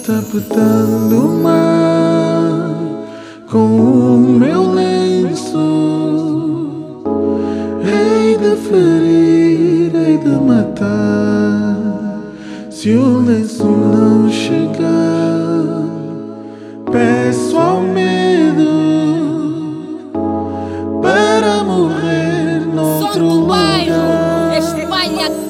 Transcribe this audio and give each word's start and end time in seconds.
tapetando 0.00 1.26
o 1.26 1.42
mar 1.42 2.74
com 3.50 3.58
o 3.58 4.18
meu 4.18 4.72
lenço. 4.72 5.58
Hei 7.84 8.36
de 8.36 8.56
ferir, 8.56 9.94
hei 9.94 10.18
de 10.18 10.28
matar. 10.40 11.76
Se 12.70 12.94
o 12.94 13.18
lenço 13.18 13.66
não 13.66 14.30
chegar, 14.30 15.84
peço 16.90 17.58
ao 17.58 17.82
medo 17.82 18.70
para 21.02 21.62
morrer 21.64 22.66
noutro 22.74 23.24
lugar. 23.24 23.60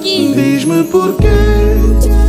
Diz-me 0.03 0.85
porquê 0.85 2.20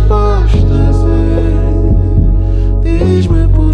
respostas 0.00 0.96
é 1.06 3.04
Diz-me 3.04 3.48
por 3.48 3.69